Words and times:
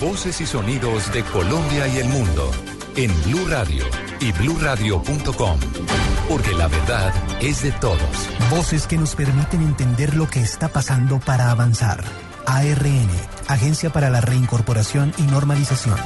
Voces 0.00 0.40
y 0.40 0.46
sonidos 0.46 1.12
de 1.12 1.22
Colombia 1.24 1.86
y 1.88 1.98
el 1.98 2.08
mundo 2.08 2.50
en 2.96 3.10
Blue 3.24 3.46
Radio 3.48 3.84
y 4.20 4.32
bluradio.com. 4.32 5.58
Porque 6.28 6.52
la 6.54 6.68
verdad 6.68 7.12
es 7.42 7.62
de 7.62 7.72
todos. 7.72 8.00
Voces 8.50 8.86
que 8.86 8.96
nos 8.96 9.14
permiten 9.14 9.62
entender 9.62 10.14
lo 10.14 10.28
que 10.28 10.40
está 10.40 10.68
pasando 10.68 11.20
para 11.20 11.50
avanzar. 11.50 12.02
ARN, 12.46 13.08
Agencia 13.48 13.90
para 13.90 14.08
la 14.08 14.20
Reincorporación 14.20 15.12
y 15.18 15.22
Normalización. 15.22 15.96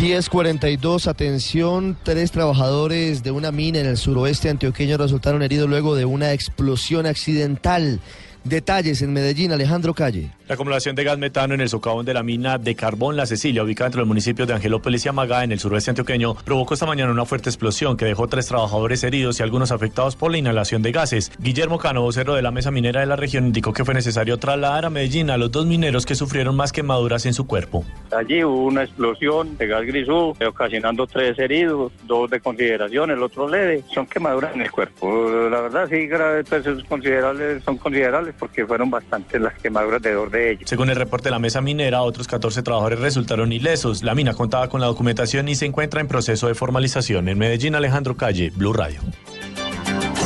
1042, 0.00 1.06
atención, 1.06 1.96
tres 2.02 2.32
trabajadores 2.32 3.22
de 3.22 3.30
una 3.30 3.52
mina 3.52 3.78
en 3.78 3.86
el 3.86 3.98
suroeste 3.98 4.48
antioqueño 4.48 4.96
resultaron 4.96 5.42
heridos 5.42 5.68
luego 5.68 5.94
de 5.94 6.04
una 6.04 6.32
explosión 6.32 7.06
accidental. 7.06 8.00
Detalles 8.44 9.02
en 9.02 9.12
Medellín, 9.12 9.52
Alejandro 9.52 9.94
Calle. 9.94 10.32
La 10.52 10.56
acumulación 10.56 10.94
de 10.94 11.04
gas 11.04 11.16
metano 11.16 11.54
en 11.54 11.62
el 11.62 11.70
socavón 11.70 12.04
de 12.04 12.12
la 12.12 12.22
mina 12.22 12.58
de 12.58 12.74
carbón 12.74 13.16
La 13.16 13.24
Cecilia, 13.24 13.62
ubicada 13.62 13.86
entre 13.86 14.00
los 14.00 14.06
municipios 14.06 14.46
de 14.46 14.52
Angelópolis 14.52 15.06
y 15.06 15.08
Amagá, 15.08 15.44
en 15.44 15.52
el 15.52 15.58
suroeste 15.58 15.92
antioqueño, 15.92 16.34
provocó 16.34 16.74
esta 16.74 16.84
mañana 16.84 17.10
una 17.10 17.24
fuerte 17.24 17.48
explosión 17.48 17.96
que 17.96 18.04
dejó 18.04 18.28
tres 18.28 18.48
trabajadores 18.48 19.02
heridos 19.02 19.40
y 19.40 19.42
algunos 19.42 19.72
afectados 19.72 20.14
por 20.14 20.30
la 20.30 20.36
inhalación 20.36 20.82
de 20.82 20.92
gases. 20.92 21.32
Guillermo 21.38 21.78
Cano, 21.78 22.02
vocero 22.02 22.34
de 22.34 22.42
la 22.42 22.50
mesa 22.50 22.70
minera 22.70 23.00
de 23.00 23.06
la 23.06 23.16
región, 23.16 23.46
indicó 23.46 23.72
que 23.72 23.82
fue 23.82 23.94
necesario 23.94 24.36
trasladar 24.36 24.84
a 24.84 24.90
Medellín 24.90 25.30
a 25.30 25.38
los 25.38 25.50
dos 25.50 25.64
mineros 25.64 26.04
que 26.04 26.14
sufrieron 26.14 26.54
más 26.54 26.70
quemaduras 26.70 27.24
en 27.24 27.32
su 27.32 27.46
cuerpo. 27.46 27.82
Allí 28.14 28.44
hubo 28.44 28.66
una 28.66 28.82
explosión 28.82 29.56
de 29.56 29.66
gas 29.66 29.86
grisú, 29.86 30.36
ocasionando 30.46 31.06
tres 31.06 31.38
heridos, 31.38 31.92
dos 32.04 32.28
de 32.28 32.40
consideración, 32.40 33.10
el 33.10 33.22
otro 33.22 33.48
leve. 33.48 33.84
Son 33.94 34.04
quemaduras 34.04 34.54
en 34.54 34.60
el 34.60 34.70
cuerpo. 34.70 35.30
La 35.48 35.62
verdad, 35.62 35.88
sí, 35.88 36.10
pues, 36.46 36.66
considerables, 36.86 37.64
son 37.64 37.78
considerables 37.78 38.34
porque 38.38 38.66
fueron 38.66 38.90
bastantes 38.90 39.40
las 39.40 39.54
quemaduras 39.54 40.02
de 40.02 40.12
dos 40.12 40.30
de 40.42 40.50
ellos. 40.52 40.62
Según 40.68 40.90
el 40.90 40.96
reporte 40.96 41.24
de 41.24 41.30
la 41.32 41.38
mesa 41.38 41.60
minera, 41.60 42.02
otros 42.02 42.26
14 42.26 42.62
trabajadores 42.62 43.00
resultaron 43.00 43.52
ilesos. 43.52 44.02
La 44.02 44.14
mina 44.14 44.34
contaba 44.34 44.68
con 44.68 44.80
la 44.80 44.86
documentación 44.86 45.48
y 45.48 45.54
se 45.54 45.66
encuentra 45.66 46.00
en 46.00 46.08
proceso 46.08 46.48
de 46.48 46.54
formalización. 46.54 47.28
En 47.28 47.38
Medellín, 47.38 47.74
Alejandro 47.74 48.16
Calle, 48.16 48.50
Blue 48.54 48.72
Radio. 48.72 49.00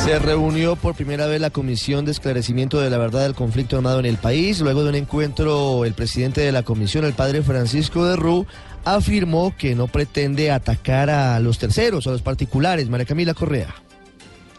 Se 0.04 0.20
reunió 0.20 0.76
por 0.76 0.94
primera 0.94 1.26
vez 1.26 1.40
la 1.40 1.50
Comisión 1.50 2.04
de 2.04 2.12
Esclarecimiento 2.12 2.80
de 2.80 2.90
la 2.90 2.98
Verdad 2.98 3.24
del 3.24 3.34
Conflicto 3.34 3.76
Armado 3.76 3.98
en 3.98 4.06
el 4.06 4.18
país. 4.18 4.60
Luego 4.60 4.84
de 4.84 4.90
un 4.90 4.94
encuentro, 4.94 5.84
el 5.84 5.94
presidente 5.94 6.42
de 6.42 6.52
la 6.52 6.62
comisión, 6.62 7.04
el 7.04 7.12
padre 7.12 7.42
Francisco 7.42 8.04
de 8.04 8.14
Rú, 8.14 8.46
afirmó 8.84 9.52
que 9.58 9.74
no 9.74 9.88
pretende 9.88 10.52
atacar 10.52 11.10
a 11.10 11.40
los 11.40 11.58
terceros, 11.58 12.06
a 12.06 12.10
los 12.10 12.22
particulares. 12.22 12.88
María 12.88 13.04
Camila 13.04 13.34
Correa. 13.34 13.74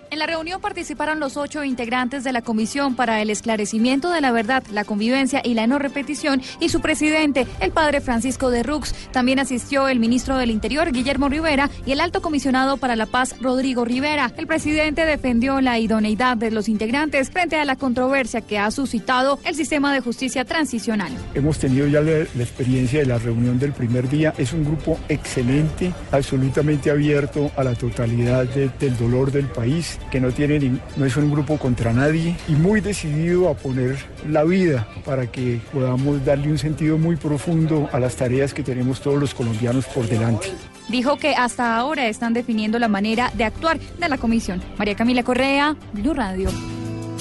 En 0.10 0.20
la 0.20 0.26
reunión 0.26 0.62
participaron 0.62 1.20
los 1.20 1.36
ocho 1.36 1.66
integrantes 1.66 2.24
de 2.24 2.32
la 2.32 2.42
Comisión 2.42 2.96
para 2.96 3.22
el 3.22 3.30
Esclarecimiento 3.30 4.10
de 4.10 4.22
la 4.22 4.32
Verdad, 4.32 4.64
la 4.72 4.86
Convivencia 4.86 5.42
y 5.44 5.54
la 5.54 5.68
No 5.68 5.80
Repetición 5.80 6.42
y 6.62 6.70
su 6.70 6.80
presidente, 6.80 7.46
el 7.60 7.72
padre 7.72 8.00
Francisco 8.00 8.50
de 8.50 8.64
Rux. 8.64 8.94
También 9.12 9.40
asistió 9.40 9.90
el 9.90 10.00
ministro 10.00 10.38
del 10.38 10.50
Interior, 10.50 10.94
Guillermo 10.94 11.28
Rivera, 11.28 11.70
y 11.86 11.92
el 11.92 12.00
alto 12.00 12.22
comisionado 12.22 12.78
para 12.78 12.96
la 12.96 13.06
paz, 13.06 13.36
Rodrigo 13.42 13.84
Rivera. 13.84 14.32
El 14.38 14.48
presidente 14.48 15.06
defendió 15.06 15.60
la 15.60 15.78
idoneidad 15.78 16.38
de 16.38 16.52
los 16.52 16.70
integrantes 16.70 17.30
frente 17.30 17.58
a 17.58 17.66
la 17.66 17.76
controversia 17.76 18.40
que 18.40 18.60
ha 18.60 18.72
suscitado 18.72 19.40
el 19.44 19.56
sistema 19.56 19.94
de 19.94 20.00
justicia 20.00 20.46
transicional. 20.46 21.12
Hemos 21.34 21.60
tenido 21.60 21.86
ya 21.86 22.00
la, 22.00 22.20
experiencia 22.22 23.00
de 23.00 23.08
la 23.08 23.18
reunión 23.18 23.60
del 23.60 23.74
primer 23.74 24.08
día. 24.08 24.34
Es 24.38 24.54
un 24.54 24.64
grupo 24.64 24.98
excelente, 25.10 25.92
absolutamente 26.14 26.92
abierto 26.92 27.52
a 27.58 27.64
la 27.66 27.76
totalidad 27.76 28.46
del 28.46 28.98
dolor 28.98 29.34
del 29.34 29.48
país 29.48 29.98
que 30.12 30.20
no 30.20 30.32
tiene 30.32 30.80
no 30.96 31.06
es 31.06 31.18
un 31.18 31.32
grupo 31.32 31.58
contra 31.58 31.94
nadie 31.94 32.36
y 32.48 32.54
muy 32.54 32.82
decidido 32.82 33.50
a 33.50 33.54
poner 33.54 33.98
la 34.28 34.44
vida 34.44 34.88
para 35.06 35.28
que 35.28 35.60
podamos 35.72 36.24
darle 36.26 36.50
un 36.52 36.58
sentido 36.58 36.98
muy 36.98 37.16
profundo 37.16 37.90
a 37.92 38.00
las 38.00 38.16
tareas 38.16 38.54
que 38.54 38.64
tenemos 38.64 39.02
todos 39.02 39.20
los 39.20 39.34
colombianos 39.34 39.86
por 39.86 40.08
delante. 40.08 40.48
Dijo 40.90 41.18
que 41.18 41.36
hasta 41.36 41.76
ahora 41.76 42.08
están 42.08 42.34
definiendo 42.34 42.80
la 42.80 42.88
manera 42.88 43.32
de 43.36 43.44
actuar 43.44 43.80
de 43.80 44.10
la 44.10 44.18
comisión. 44.18 44.62
María 44.78 44.96
Camila 44.96 45.24
Correa, 45.24 45.76
Blue 45.94 46.14
Radio 46.14 46.50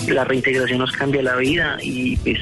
la 0.09 0.25
reintegración 0.25 0.79
nos 0.79 0.93
cambia 0.93 1.23
la 1.23 1.37
vida 1.37 1.79
y 1.83 2.17
pues, 2.19 2.39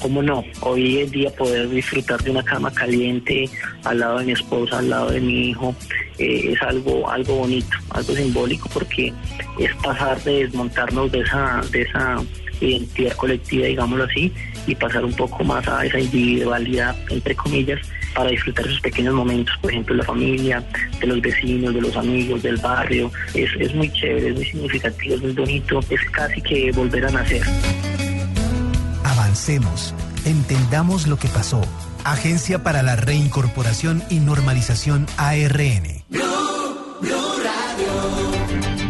¿cómo 0.00 0.22
no? 0.22 0.44
Hoy 0.60 0.98
en 0.98 1.10
día 1.10 1.30
poder 1.30 1.68
disfrutar 1.68 2.22
de 2.22 2.30
una 2.30 2.42
cama 2.42 2.72
caliente 2.72 3.48
al 3.84 4.00
lado 4.00 4.18
de 4.18 4.26
mi 4.26 4.32
esposa, 4.32 4.78
al 4.78 4.90
lado 4.90 5.10
de 5.10 5.20
mi 5.20 5.50
hijo, 5.50 5.74
eh, 6.18 6.52
es 6.52 6.62
algo, 6.62 7.10
algo 7.10 7.36
bonito, 7.36 7.76
algo 7.90 8.14
simbólico 8.14 8.68
porque 8.72 9.12
es 9.58 9.74
pasar 9.76 10.22
de 10.22 10.44
desmontarnos 10.44 11.10
de 11.12 11.20
esa, 11.20 11.60
de 11.70 11.82
esa 11.82 12.22
identidad 12.60 13.12
colectiva, 13.16 13.66
digámoslo 13.66 14.04
así, 14.04 14.32
y 14.66 14.74
pasar 14.74 15.04
un 15.04 15.14
poco 15.14 15.44
más 15.44 15.66
a 15.68 15.84
esa 15.84 16.00
individualidad, 16.00 16.96
entre 17.10 17.34
comillas, 17.34 17.80
para 18.14 18.30
disfrutar 18.30 18.66
esos 18.66 18.80
pequeños 18.80 19.14
momentos, 19.14 19.56
por 19.60 19.70
ejemplo, 19.70 19.94
la 19.94 20.04
familia, 20.04 20.62
de 21.00 21.06
los 21.06 21.20
vecinos, 21.20 21.74
de 21.74 21.80
los 21.80 21.96
amigos, 21.96 22.42
del 22.42 22.56
barrio. 22.56 23.10
Es, 23.34 23.50
es 23.58 23.74
muy 23.74 23.90
chévere, 23.92 24.28
es 24.28 24.34
muy 24.34 24.44
significativo, 24.44 25.14
es 25.14 25.22
muy 25.22 25.32
bonito, 25.32 25.80
es 25.90 26.00
casi 26.10 26.40
que 26.42 26.72
volver 26.72 27.06
a 27.06 27.10
nacer. 27.10 27.42
Avancemos, 29.04 29.94
entendamos 30.24 31.06
lo 31.06 31.18
que 31.18 31.28
pasó. 31.28 31.60
Agencia 32.04 32.62
para 32.62 32.82
la 32.82 32.96
Reincorporación 32.96 34.02
y 34.08 34.20
Normalización 34.20 35.06
ARN. 35.16 36.04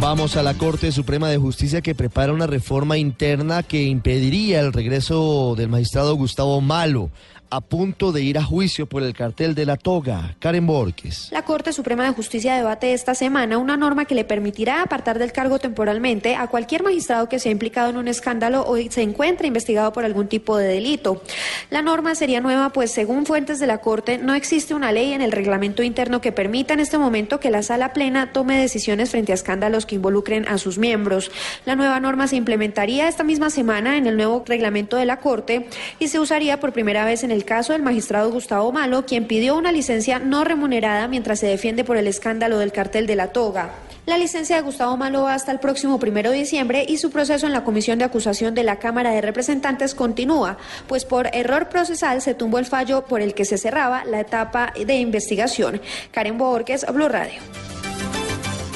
Vamos 0.01 0.37
a 0.37 0.45
la 0.45 0.55
Corte 0.55 0.93
Suprema 0.93 1.29
de 1.29 1.39
Justicia 1.39 1.81
que 1.81 1.97
prepara 1.97 2.33
una 2.33 2.47
reforma 2.47 2.99
interna 2.99 3.65
que 3.65 3.83
impediría 3.83 4.61
el 4.61 4.73
regreso 4.73 5.57
del 5.57 5.69
magistrado 5.69 6.15
Gustavo 6.15 6.61
Malo 6.61 7.11
a 7.51 7.61
punto 7.61 8.13
de 8.13 8.23
ir 8.23 8.39
a 8.39 8.45
juicio 8.45 8.87
por 8.87 9.03
el 9.03 9.15
cartel 9.15 9.55
de 9.55 9.67
la 9.67 9.77
toga. 9.77 10.37
Karen 10.39 10.67
Borges. 10.67 11.29
La 11.33 11.43
Corte 11.43 11.73
Suprema 11.73 12.05
de 12.05 12.11
Justicia 12.11 12.55
debate 12.55 12.93
esta 12.93 13.15
semana 13.15 13.59
una 13.59 13.77
norma 13.77 14.05
que 14.05 14.15
le 14.15 14.25
permitirá 14.25 14.83
apartar 14.83 15.19
del 15.19 15.33
cargo 15.33 15.59
temporalmente 15.59 16.37
a 16.37 16.47
cualquier 16.49 16.83
magistrado 16.83 17.29
que 17.29 17.39
sea 17.39 17.53
implicado 17.53 17.91
en 17.91 17.97
un 17.97 18.09
escándalo 18.09 18.65
o 18.67 18.77
se 18.91 19.03
encuentre 19.03 19.47
investigado 19.47 19.93
por 19.93 20.05
algún 20.05 20.29
tipo 20.29 20.57
de 20.57 20.67
delito. 20.67 21.23
La 21.71 21.83
norma 21.83 22.15
sería 22.15 22.41
nueva, 22.41 22.71
pues 22.71 22.91
según 22.91 23.27
fuentes 23.27 23.59
de 23.59 23.67
la 23.67 23.79
Corte, 23.79 24.19
no 24.19 24.35
existe 24.35 24.75
una 24.75 24.93
ley 24.93 25.13
en 25.13 25.23
el 25.23 25.33
reglamento 25.33 25.83
interno 25.83 26.21
que 26.21 26.33
permita 26.33 26.75
en 26.75 26.81
este 26.81 26.99
momento 26.99 27.41
que 27.41 27.51
la 27.51 27.63
sala 27.63 27.93
plena 27.93 28.33
tome 28.33 28.59
decisiones 28.59 29.11
frente 29.11 29.33
a 29.33 29.35
escándalos 29.35 29.87
que 29.87 29.95
involucren 29.95 30.47
a 30.49 30.59
sus 30.59 30.79
miembros. 30.79 31.31
La 31.65 31.77
nueva 31.77 32.01
norma 32.01 32.29
se 32.29 32.37
implementaría 32.37 33.09
esta 33.09 33.25
misma 33.25 33.51
semana 33.51 33.97
en 33.97 34.07
el 34.07 34.17
nuevo 34.17 34.45
reglamento 34.47 34.97
de 34.97 35.07
la 35.07 35.19
Corte 35.19 35.69
y 35.99 36.09
se 36.09 36.21
usaría 36.21 36.61
por 36.61 36.73
primera 36.73 37.05
vez 37.05 37.25
en 37.25 37.31
el 37.31 37.38
el 37.39 37.45
caso 37.45 37.73
del 37.73 37.83
magistrado 37.83 38.33
Gustavo 38.33 38.73
Malo, 38.73 39.07
quien 39.07 39.29
pidió 39.29 39.57
una 39.57 39.71
licencia 39.71 40.19
no 40.19 40.43
remunerada 40.43 41.07
mientras 41.07 41.39
se 41.39 41.47
defiende 41.47 41.85
por 41.85 41.97
el 41.97 42.09
escándalo 42.09 42.59
del 42.59 42.73
cartel 42.73 43.07
de 43.07 43.15
la 43.15 43.29
toga. 43.29 43.71
La 44.07 44.19
licencia 44.19 44.57
de 44.57 44.63
Gustavo 44.63 44.97
Malo 44.97 45.23
va 45.23 45.35
hasta 45.35 45.53
el 45.53 45.61
próximo 45.61 46.01
primero 46.01 46.33
de 46.33 46.39
diciembre 46.39 46.85
y 46.89 46.97
su 46.97 47.13
proceso 47.13 47.47
en 47.47 47.53
la 47.53 47.63
Comisión 47.63 48.01
de 48.01 48.07
Acusación 48.07 48.57
de 48.57 48.65
la 48.65 48.81
Cámara 48.81 49.13
de 49.13 49.21
Representantes 49.21 49.95
continúa, 49.95 50.59
pues 50.89 51.05
por 51.05 51.29
error 51.33 51.69
procesal 51.69 52.23
se 52.23 52.35
tumbó 52.35 52.59
el 52.59 52.67
fallo 52.67 53.05
por 53.05 53.21
el 53.21 53.35
que 53.35 53.45
se 53.45 53.57
cerraba 53.57 54.05
la 54.05 54.19
etapa 54.19 54.73
de 54.75 54.97
investigación. 54.97 55.81
Karen 56.11 56.39
Borges, 56.39 56.85
Blue 56.93 57.09
Radio. 57.09 57.41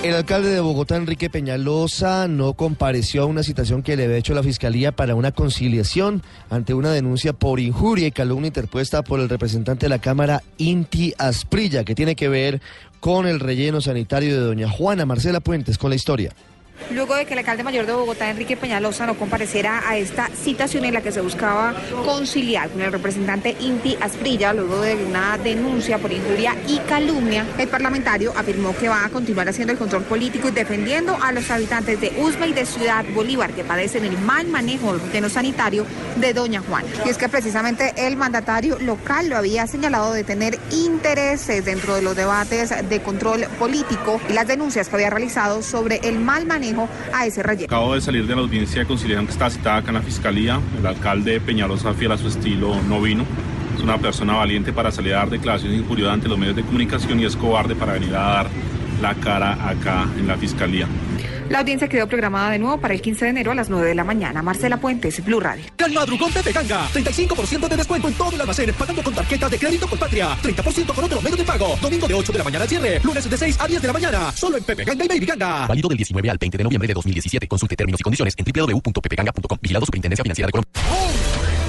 El 0.02 0.16
alcalde 0.16 0.50
de 0.50 0.58
Bogotá, 0.58 0.96
Enrique 0.96 1.30
Peñalosa, 1.30 2.26
no 2.26 2.54
compareció 2.54 3.22
a 3.22 3.26
una 3.26 3.44
citación 3.44 3.84
que 3.84 3.96
le 3.96 4.06
había 4.06 4.16
hecho 4.16 4.34
la 4.34 4.42
Fiscalía 4.42 4.90
para 4.90 5.14
una 5.14 5.30
conciliación 5.30 6.24
ante 6.50 6.74
una 6.74 6.90
denuncia 6.90 7.32
por 7.32 7.60
injuria 7.60 8.08
y 8.08 8.10
calumnia 8.10 8.48
interpuesta 8.48 9.04
por 9.04 9.20
el 9.20 9.28
representante 9.28 9.86
de 9.86 9.90
la 9.90 10.00
Cámara, 10.00 10.42
Inti 10.58 11.14
Asprilla, 11.18 11.84
que 11.84 11.94
tiene 11.94 12.16
que 12.16 12.28
ver 12.28 12.60
con 12.98 13.28
el 13.28 13.38
relleno 13.38 13.80
sanitario 13.80 14.34
de 14.34 14.44
doña 14.44 14.68
Juana 14.68 15.06
Marcela 15.06 15.38
Puentes, 15.38 15.78
con 15.78 15.90
la 15.90 15.96
historia. 15.96 16.34
Luego 16.90 17.14
de 17.14 17.26
que 17.26 17.34
el 17.34 17.38
alcalde 17.38 17.64
mayor 17.64 17.86
de 17.86 17.92
Bogotá, 17.92 18.28
Enrique 18.28 18.56
Peñalosa, 18.56 19.06
no 19.06 19.14
compareciera 19.14 19.88
a 19.88 19.96
esta 19.96 20.28
citación 20.28 20.84
en 20.84 20.94
la 20.94 21.00
que 21.00 21.12
se 21.12 21.20
buscaba 21.20 21.74
conciliar 22.04 22.68
con 22.70 22.80
el 22.80 22.92
representante 22.92 23.56
Inti 23.60 23.96
Asprilla, 24.00 24.52
luego 24.52 24.80
de 24.80 24.94
una 24.96 25.38
denuncia 25.38 25.98
por 25.98 26.12
injuria 26.12 26.56
y 26.66 26.78
calumnia. 26.80 27.46
El 27.58 27.68
parlamentario 27.68 28.32
afirmó 28.36 28.74
que 28.76 28.88
va 28.88 29.04
a 29.04 29.08
continuar 29.08 29.48
haciendo 29.48 29.72
el 29.72 29.78
control 29.78 30.02
político 30.04 30.48
y 30.48 30.52
defendiendo 30.52 31.16
a 31.20 31.32
los 31.32 31.50
habitantes 31.50 32.00
de 32.00 32.12
Usme 32.18 32.48
y 32.48 32.52
de 32.52 32.66
Ciudad 32.66 33.04
Bolívar 33.14 33.52
que 33.52 33.64
padecen 33.64 34.04
el 34.04 34.18
mal 34.18 34.46
manejo 34.48 34.98
del 34.98 35.30
sanitario 35.30 35.86
de 36.16 36.32
Doña 36.32 36.60
Juana. 36.60 36.88
Y 37.06 37.10
es 37.10 37.18
que 37.18 37.28
precisamente 37.28 37.92
el 37.96 38.16
mandatario 38.16 38.78
local 38.78 39.28
lo 39.28 39.36
había 39.36 39.66
señalado 39.66 40.12
de 40.12 40.24
tener 40.24 40.58
intereses 40.70 41.64
dentro 41.64 41.94
de 41.94 42.02
los 42.02 42.16
debates 42.16 42.74
de 42.88 43.02
control 43.02 43.46
político 43.58 44.20
y 44.28 44.32
las 44.32 44.46
denuncias 44.46 44.88
que 44.88 44.96
había 44.96 45.10
realizado 45.10 45.62
sobre 45.62 45.96
el 46.02 46.18
mal 46.18 46.46
manejo 46.46 46.71
Acabo 47.66 47.94
de 47.94 48.00
salir 48.00 48.26
de 48.26 48.34
la 48.34 48.40
audiencia 48.40 48.80
de 48.80 48.86
conciliación 48.86 49.26
que 49.26 49.32
está 49.32 49.50
citada 49.50 49.78
acá 49.78 49.88
en 49.88 49.94
la 49.94 50.02
fiscalía. 50.02 50.60
El 50.78 50.86
alcalde 50.86 51.40
Peñalosa, 51.40 51.92
fiel 51.94 52.12
a 52.12 52.18
su 52.18 52.28
estilo, 52.28 52.74
no 52.88 53.00
vino. 53.00 53.24
Es 53.76 53.82
una 53.82 53.98
persona 53.98 54.34
valiente 54.34 54.72
para 54.72 54.90
salir 54.90 55.14
a 55.14 55.18
dar 55.18 55.30
declaraciones 55.30 55.78
injuriosas 55.78 56.14
ante 56.14 56.28
los 56.28 56.38
medios 56.38 56.56
de 56.56 56.62
comunicación 56.62 57.20
y 57.20 57.24
es 57.24 57.36
cobarde 57.36 57.74
para 57.74 57.94
venir 57.94 58.14
a 58.14 58.20
dar 58.20 58.46
la 59.00 59.14
cara 59.14 59.68
acá 59.68 60.06
en 60.18 60.28
la 60.28 60.36
fiscalía. 60.36 60.86
La 61.52 61.58
audiencia 61.58 61.86
quedó 61.86 62.08
programada 62.08 62.50
de 62.50 62.58
nuevo 62.58 62.80
para 62.80 62.94
el 62.94 63.02
15 63.02 63.26
de 63.26 63.30
enero 63.30 63.52
a 63.52 63.54
las 63.54 63.68
9 63.68 63.86
de 63.86 63.94
la 63.94 64.04
mañana. 64.04 64.40
Marcela 64.40 64.78
Puentes, 64.78 65.22
Blue 65.22 65.38
Radio. 65.38 65.62
Gran 65.76 65.92
Madrugón 65.92 66.32
Pepe 66.32 66.50
Ganga. 66.50 66.88
35% 66.88 67.68
de 67.68 67.76
descuento 67.76 68.08
en 68.08 68.14
todo 68.14 68.32
el 68.32 68.40
almacén. 68.40 68.72
Pagando 68.72 69.02
con 69.02 69.14
tarjetas 69.14 69.50
de 69.50 69.58
crédito 69.58 69.86
por 69.86 69.98
Patria. 69.98 70.34
30% 70.42 70.94
con 70.94 71.04
otros 71.04 71.22
medios 71.22 71.38
de 71.38 71.44
pago. 71.44 71.76
Domingo 71.82 72.08
de 72.08 72.14
8 72.14 72.32
de 72.32 72.38
la 72.38 72.44
mañana 72.44 72.62
al 72.62 72.70
cierre. 72.70 73.00
Lunes 73.04 73.28
de 73.28 73.36
6 73.36 73.60
a 73.60 73.68
10 73.68 73.82
de 73.82 73.86
la 73.86 73.92
mañana. 73.92 74.32
Solo 74.32 74.56
en 74.56 74.64
Pepe 74.64 74.82
Ganga 74.82 75.04
y 75.04 75.08
Baby 75.08 75.26
Ganga. 75.26 75.66
Válido 75.66 75.90
del 75.90 75.98
19 75.98 76.30
al 76.30 76.38
20 76.38 76.56
de 76.56 76.64
noviembre 76.64 76.88
de 76.88 76.94
2017. 76.94 77.46
Consulte 77.46 77.76
términos 77.76 78.00
y 78.00 78.02
condiciones 78.02 78.34
en 78.38 78.46
www.pepeganga.com. 78.46 79.58
Vigilado 79.60 79.84
Superintendencia 79.84 80.22
Financiera 80.22 80.46
de 80.46 80.52
Colombia. 80.52 80.72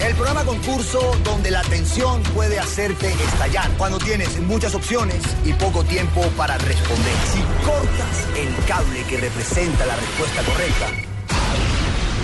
El 0.05 0.15
programa 0.15 0.43
concurso 0.43 0.99
donde 1.23 1.49
la 1.49 1.61
tensión 1.61 2.21
puede 2.35 2.59
hacerte 2.59 3.07
estallar 3.07 3.71
cuando 3.77 3.97
tienes 3.99 4.37
muchas 4.41 4.75
opciones 4.75 5.23
y 5.45 5.53
poco 5.53 5.83
tiempo 5.85 6.21
para 6.35 6.57
responder. 6.57 7.15
Si 7.31 7.39
cortas 7.65 8.27
el 8.37 8.65
cable 8.65 9.03
que 9.03 9.17
representa 9.17 9.85
la 9.85 9.95
respuesta 9.95 10.43
correcta. 10.43 10.87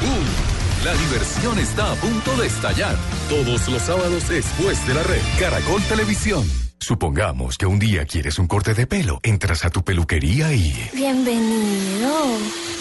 Uh, 0.04 0.86
la 0.86 0.94
diversión 0.94 1.58
está 1.58 1.94
a 1.94 1.96
punto 1.96 2.36
de 2.36 2.48
estallar. 2.48 2.98
Todos 3.30 3.70
los 3.70 3.82
sábados 3.82 4.28
después 4.28 4.86
de 4.86 4.94
la 4.94 5.04
red. 5.04 5.22
Caracol 5.40 5.82
Televisión. 5.84 6.46
Supongamos 6.80 7.58
que 7.58 7.66
un 7.66 7.80
día 7.80 8.06
quieres 8.06 8.40
un 8.40 8.48
corte 8.48 8.74
de 8.74 8.88
pelo. 8.88 9.20
Entras 9.24 9.64
a 9.64 9.70
tu 9.70 9.84
peluquería 9.84 10.54
y... 10.54 10.90
Bienvenido. 10.94 12.12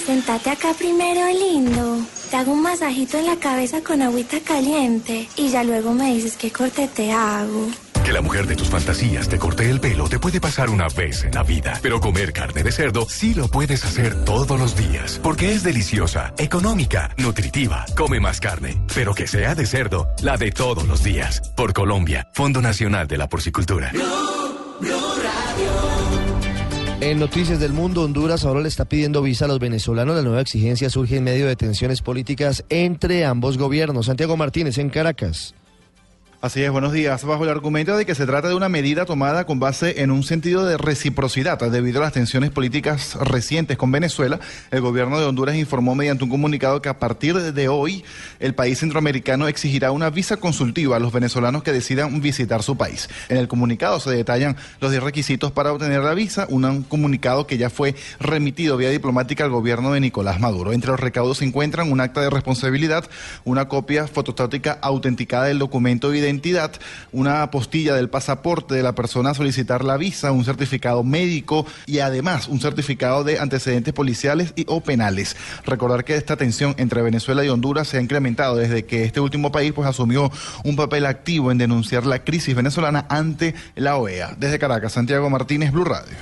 Sentate 0.07 0.51
acá 0.51 0.75
primero, 0.77 1.21
lindo. 1.29 1.99
Te 2.31 2.37
hago 2.37 2.53
un 2.53 2.63
masajito 2.63 3.17
en 3.19 3.27
la 3.27 3.37
cabeza 3.37 3.81
con 3.83 4.03
agüita 4.03 4.39
caliente 4.41 5.27
y 5.37 5.49
ya 5.49 5.65
luego 5.65 5.95
me 5.95 6.15
dices 6.15 6.37
qué 6.37 6.53
corte 6.53 6.87
te 6.87 7.11
hago. 7.11 7.69
Que 8.05 8.13
la 8.13 8.21
mujer 8.21 8.47
de 8.47 8.55
tus 8.55 8.69
fantasías 8.69 9.31
te 9.31 9.39
corte 9.39 9.71
el 9.71 9.81
pelo 9.81 10.11
te 10.11 10.19
puede 10.19 10.39
pasar 10.39 10.69
una 10.69 10.89
vez 10.89 11.25
en 11.25 11.33
la 11.33 11.43
vida, 11.43 11.79
pero 11.81 12.01
comer 12.01 12.35
carne 12.35 12.63
de 12.63 12.71
cerdo 12.71 13.07
sí 13.09 13.33
lo 13.33 13.49
puedes 13.49 13.83
hacer 13.85 14.25
todos 14.25 14.61
los 14.61 14.77
días, 14.77 15.19
porque 15.23 15.53
es 15.53 15.63
deliciosa, 15.63 16.35
económica, 16.37 17.11
nutritiva. 17.17 17.87
Come 17.97 18.21
más 18.21 18.41
carne, 18.41 18.79
pero 18.95 19.15
que 19.15 19.27
sea 19.27 19.55
de 19.55 19.65
cerdo, 19.65 20.09
la 20.23 20.37
de 20.37 20.53
todos 20.53 20.87
los 20.87 21.03
días. 21.03 21.41
Por 21.57 21.73
Colombia, 21.73 22.29
Fondo 22.35 22.61
Nacional 22.61 23.09
de 23.09 23.17
la 23.17 23.29
Porcicultura. 23.29 23.91
En 27.01 27.21
Noticias 27.21 27.61
del 27.61 27.73
Mundo, 27.73 28.03
Honduras 28.03 28.45
ahora 28.45 28.61
le 28.61 28.69
está 28.69 28.85
pidiendo 28.85 29.23
visa 29.23 29.45
a 29.45 29.49
los 29.49 29.61
venezolanos. 29.61 30.17
La 30.17 30.23
nueva 30.23 30.41
exigencia 30.41 30.91
surge 30.91 31.19
en 31.19 31.23
medio 31.23 31.47
de 31.47 31.55
tensiones 31.55 32.03
políticas 32.03 32.65
entre 32.71 33.25
ambos 33.25 33.57
gobiernos. 33.57 34.07
Santiago 34.07 34.37
Martínez 34.37 34.79
en 34.79 34.91
Caracas. 34.91 35.55
Así 36.41 36.63
es, 36.63 36.71
buenos 36.71 36.93
días. 36.93 37.25
Bajo 37.25 37.43
el 37.43 37.51
argumento 37.51 37.97
de 37.97 38.07
que 38.07 38.15
se 38.15 38.25
trata 38.25 38.47
de 38.47 38.55
una 38.55 38.69
medida 38.69 39.05
tomada 39.05 39.45
con 39.45 39.59
base 39.59 40.03
en 40.03 40.13
un 40.13 40.23
sentido 40.23 40.65
de 40.65 40.77
reciprocidad 40.77 41.59
debido 41.59 41.99
a 41.99 42.05
las 42.05 42.13
tensiones 42.13 42.51
políticas 42.51 43.17
recientes 43.17 43.77
con 43.77 43.91
Venezuela, 43.91 44.39
el 44.71 44.81
gobierno 44.81 45.19
de 45.19 45.27
Honduras 45.27 45.57
informó 45.57 45.97
mediante 45.97 46.23
un 46.23 46.31
comunicado 46.31 46.81
que 46.81 46.89
a 46.89 47.01
partir 47.01 47.35
de 47.35 47.69
hoy 47.69 48.05
el 48.39 48.55
país 48.55 48.79
centroamericano 48.79 49.49
exigirá 49.49 49.91
una 49.91 50.11
visa 50.11 50.37
consultiva 50.37 50.95
a 50.95 51.01
los 51.01 51.13
venezolanos 51.13 51.65
que 51.65 51.73
decidan 51.73 52.21
visitar 52.21 52.63
su 52.63 52.77
país. 52.77 53.09
En 53.29 53.39
el 53.39 53.49
comunicado 53.49 53.99
se 53.99 54.11
detallan 54.11 54.57
los 54.81 54.93
10 54.93 55.03
requisitos 55.03 55.51
para 55.51 55.73
obtener 55.73 56.03
la 56.05 56.15
visa, 56.15 56.47
un 56.51 56.85
comunicado 56.85 57.49
que 57.49 57.59
ya 57.59 57.69
fue 57.69 57.97
remitido 58.21 58.77
vía 58.77 58.91
diplomática 58.91 59.43
al 59.43 59.51
gobierno 59.51 59.93
de 59.93 59.99
Nicolás 59.99 60.39
Maduro. 60.39 60.73
Entre 60.73 60.93
los 60.93 61.01
recaudos 61.01 61.39
se 61.39 61.47
encuentran 61.47 61.91
un 61.91 62.01
acta 62.01 62.21
de 62.21 62.31
responsabilidad, 62.31 63.11
una 63.45 63.67
copia 63.67 64.07
fotostática 64.07 64.79
autenticada 64.81 65.47
del 65.47 65.59
documento 65.59 66.09
evidente 66.11 66.28
identidad, 66.29 66.73
una 67.13 67.43
apostilla 67.43 67.95
del 67.95 68.09
pasaporte 68.09 68.75
de 68.75 68.83
la 68.83 68.95
persona 68.95 69.31
a 69.31 69.35
solicitar 69.35 69.85
la 69.85 69.97
visa, 69.97 70.31
un 70.33 70.45
certificado 70.45 71.03
médico 71.03 71.67
y 71.87 71.99
además 71.99 72.49
un 72.49 72.61
certificado 72.61 73.25
de 73.25 73.39
antecedentes 73.39 73.95
policiales 73.95 74.53
y 74.57 74.65
o 74.69 74.81
penales. 74.81 75.37
Recordar 75.65 76.05
que 76.05 76.17
esta 76.17 76.37
tensión 76.37 76.75
entre 76.79 77.03
Venezuela 77.03 77.45
y 77.45 77.49
Honduras 77.49 77.89
se 77.89 77.99
ha 77.99 78.01
incrementado 78.01 78.57
desde 78.57 78.85
que 78.85 79.05
este 79.05 79.21
último 79.21 79.51
país 79.51 79.73
pues 79.73 79.89
asumió 79.89 80.31
un 80.65 80.77
papel 80.77 81.07
activo 81.07 81.51
en 81.51 81.59
denunciar 81.59 82.07
la 82.07 82.25
crisis 82.25 82.55
venezolana 82.55 83.07
ante 83.09 83.55
la 83.75 83.97
OEA. 83.97 84.35
Desde 84.39 84.59
Caracas, 84.59 84.93
Santiago 84.93 85.31
Martínez, 85.31 85.73
Blue 85.73 85.85
Radio. 85.85 86.17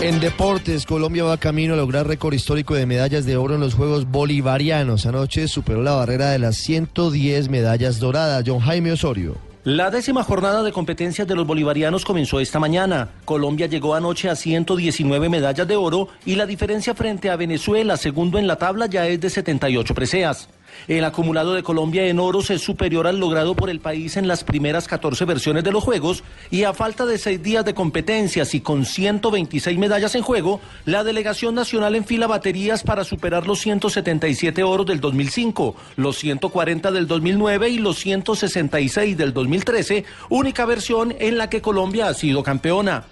En 0.00 0.20
deportes, 0.20 0.86
Colombia 0.86 1.24
va 1.24 1.38
camino 1.38 1.74
a 1.74 1.76
lograr 1.76 2.06
récord 2.06 2.32
histórico 2.32 2.76
de 2.76 2.86
medallas 2.86 3.26
de 3.26 3.36
oro 3.36 3.56
en 3.56 3.60
los 3.60 3.74
Juegos 3.74 4.08
Bolivarianos. 4.08 5.06
Anoche 5.06 5.48
superó 5.48 5.82
la 5.82 5.94
barrera 5.94 6.30
de 6.30 6.38
las 6.38 6.56
110 6.58 7.48
medallas 7.48 7.98
doradas. 7.98 8.44
John 8.46 8.60
Jaime 8.60 8.92
Osorio. 8.92 9.34
La 9.64 9.90
décima 9.90 10.22
jornada 10.22 10.62
de 10.62 10.70
competencias 10.70 11.26
de 11.26 11.34
los 11.34 11.48
bolivarianos 11.48 12.04
comenzó 12.04 12.38
esta 12.38 12.60
mañana. 12.60 13.10
Colombia 13.24 13.66
llegó 13.66 13.96
anoche 13.96 14.30
a 14.30 14.36
119 14.36 15.28
medallas 15.28 15.66
de 15.66 15.74
oro 15.74 16.08
y 16.24 16.36
la 16.36 16.46
diferencia 16.46 16.94
frente 16.94 17.28
a 17.28 17.34
Venezuela, 17.36 17.96
segundo 17.96 18.38
en 18.38 18.46
la 18.46 18.54
tabla, 18.54 18.86
ya 18.86 19.06
es 19.08 19.20
de 19.20 19.28
78 19.28 19.94
preseas. 19.94 20.48
El 20.86 21.04
acumulado 21.04 21.54
de 21.54 21.62
Colombia 21.62 22.06
en 22.06 22.18
oros 22.18 22.50
es 22.50 22.62
superior 22.62 23.06
al 23.06 23.20
logrado 23.20 23.54
por 23.54 23.70
el 23.70 23.80
país 23.80 24.16
en 24.16 24.26
las 24.26 24.44
primeras 24.44 24.88
14 24.88 25.24
versiones 25.24 25.64
de 25.64 25.72
los 25.72 25.84
Juegos 25.84 26.24
y 26.50 26.64
a 26.64 26.72
falta 26.72 27.04
de 27.04 27.18
seis 27.18 27.42
días 27.42 27.64
de 27.64 27.74
competencias 27.74 28.54
y 28.54 28.60
con 28.60 28.84
126 28.84 29.78
medallas 29.78 30.14
en 30.14 30.22
juego, 30.22 30.60
la 30.84 31.04
delegación 31.04 31.54
nacional 31.54 31.94
enfila 31.94 32.26
baterías 32.26 32.82
para 32.82 33.04
superar 33.04 33.46
los 33.46 33.60
177 33.60 34.62
oros 34.62 34.86
del 34.86 35.00
2005, 35.00 35.76
los 35.96 36.16
140 36.18 36.90
del 36.90 37.06
2009 37.06 37.68
y 37.68 37.78
los 37.78 37.98
166 37.98 39.16
del 39.16 39.32
2013, 39.32 40.04
única 40.28 40.64
versión 40.64 41.14
en 41.18 41.38
la 41.38 41.50
que 41.50 41.60
Colombia 41.60 42.08
ha 42.08 42.14
sido 42.14 42.42
campeona. 42.42 43.04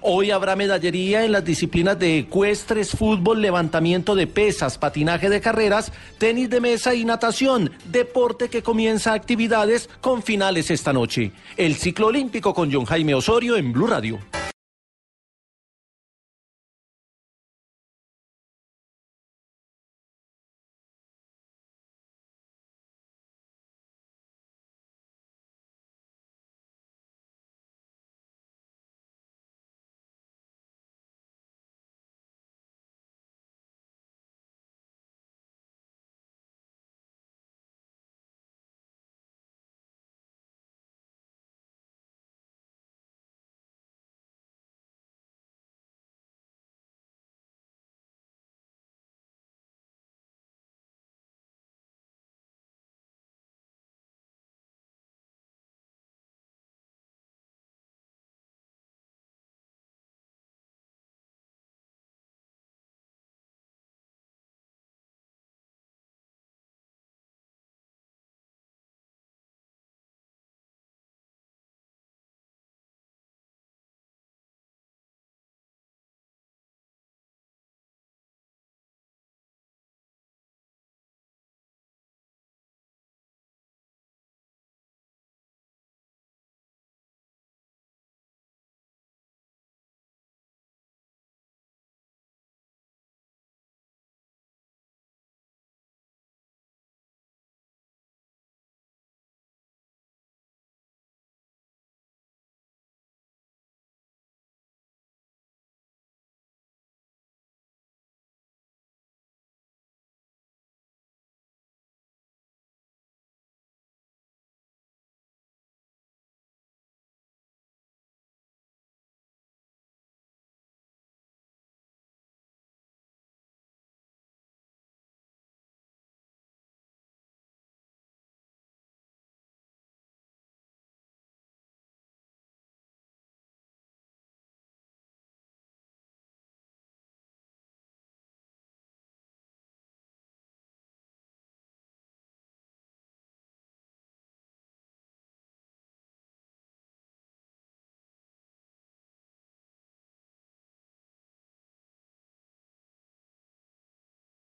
Hoy 0.00 0.30
habrá 0.30 0.56
medallería 0.56 1.24
en 1.24 1.32
las 1.32 1.44
disciplinas 1.44 1.98
de 1.98 2.18
ecuestres, 2.18 2.92
fútbol, 2.92 3.42
levantamiento 3.42 4.14
de 4.14 4.26
pesas, 4.26 4.78
patinaje 4.78 5.28
de 5.28 5.40
carreras, 5.40 5.92
tenis 6.18 6.48
de 6.48 6.60
mesa 6.60 6.94
y 6.94 7.04
natación, 7.04 7.70
deporte 7.84 8.48
que 8.48 8.62
comienza 8.62 9.12
actividades 9.12 9.88
con 10.00 10.22
finales 10.22 10.70
esta 10.70 10.92
noche. 10.92 11.32
El 11.56 11.74
ciclo 11.74 12.08
olímpico 12.08 12.54
con 12.54 12.72
John 12.72 12.84
Jaime 12.86 13.14
Osorio 13.14 13.56
en 13.56 13.72
Blue 13.72 13.86
Radio. 13.86 14.18